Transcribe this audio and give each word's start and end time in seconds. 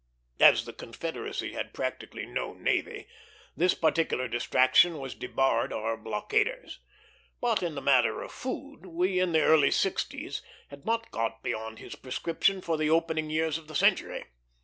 As 0.39 0.65
the 0.65 0.73
Confederacy 0.73 1.53
had 1.53 1.75
practically 1.75 2.25
no 2.25 2.53
navy, 2.55 3.05
this 3.55 3.75
particular 3.75 4.27
distraction 4.27 4.97
was 4.97 5.13
debarred 5.13 5.71
our 5.71 5.95
blockaders; 5.95 6.79
but 7.39 7.61
in 7.61 7.75
the 7.75 7.83
matter 7.83 8.23
of 8.23 8.31
food, 8.31 8.87
we 8.87 9.19
in 9.19 9.31
the 9.31 9.41
early 9.43 9.69
sixties 9.69 10.41
had 10.69 10.87
not 10.87 11.11
got 11.11 11.43
beyond 11.43 11.77
his 11.77 11.95
prescription 11.95 12.61
for 12.61 12.77
the 12.79 12.89
opening 12.89 13.29
years 13.29 13.59
of 13.59 13.67
the 13.67 13.75
century. 13.75 14.25